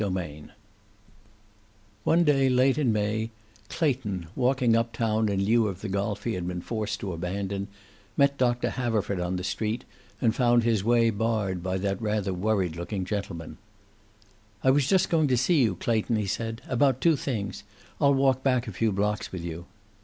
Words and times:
CHAPTER 0.03 0.19
XL 0.19 0.49
One 2.05 2.23
day 2.23 2.49
late 2.49 2.79
in 2.79 2.91
May, 2.91 3.29
Clayton, 3.69 4.29
walking 4.35 4.75
up 4.75 4.93
town 4.93 5.29
in 5.29 5.45
lieu 5.45 5.67
of 5.67 5.81
the 5.81 5.89
golf 5.89 6.23
he 6.23 6.33
had 6.33 6.47
been 6.47 6.61
forced 6.61 6.99
to 7.01 7.13
abandon, 7.13 7.67
met 8.17 8.35
Doctor 8.39 8.71
Haverford 8.71 9.19
on 9.19 9.35
the 9.35 9.43
street, 9.43 9.85
and 10.19 10.33
found 10.35 10.63
his 10.63 10.83
way 10.83 11.11
barred 11.11 11.61
by 11.61 11.77
that 11.77 12.01
rather 12.01 12.33
worried 12.33 12.75
looking 12.77 13.05
gentleman. 13.05 13.59
"I 14.63 14.71
was 14.71 14.87
just 14.87 15.07
going 15.07 15.27
to 15.27 15.37
see 15.37 15.61
you, 15.61 15.75
Clayton," 15.75 16.15
he 16.15 16.25
said. 16.25 16.63
"About 16.67 16.99
two 16.99 17.15
things. 17.15 17.63
I'll 18.01 18.15
walk 18.15 18.41
back 18.41 18.67
a 18.67 18.71
few 18.73 18.91
blocks 18.91 19.31
with 19.31 19.43
you." 19.43 19.67